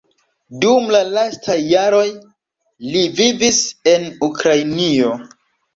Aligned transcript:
Dum 0.63 0.87
la 0.95 1.01
lastaj 1.17 1.57
jaroj 1.73 2.07
li 2.97 3.07
vivis 3.21 3.61
en 3.95 4.13
Ukrainio. 4.33 5.17